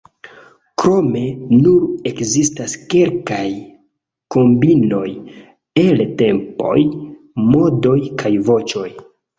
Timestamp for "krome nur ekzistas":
0.83-2.73